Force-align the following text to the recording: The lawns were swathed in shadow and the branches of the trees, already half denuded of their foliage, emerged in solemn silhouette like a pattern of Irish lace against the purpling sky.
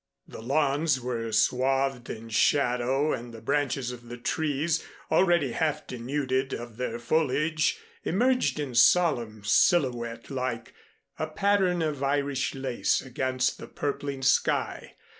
The 0.27 0.41
lawns 0.41 0.99
were 0.99 1.31
swathed 1.31 2.09
in 2.09 2.29
shadow 2.29 3.13
and 3.13 3.31
the 3.31 3.39
branches 3.39 3.91
of 3.91 4.09
the 4.09 4.17
trees, 4.17 4.83
already 5.11 5.51
half 5.51 5.85
denuded 5.85 6.53
of 6.53 6.77
their 6.77 6.97
foliage, 6.97 7.77
emerged 8.03 8.59
in 8.59 8.73
solemn 8.73 9.43
silhouette 9.43 10.31
like 10.31 10.73
a 11.19 11.27
pattern 11.27 11.83
of 11.83 12.01
Irish 12.01 12.55
lace 12.55 12.99
against 13.01 13.59
the 13.59 13.67
purpling 13.67 14.23
sky. 14.23 14.95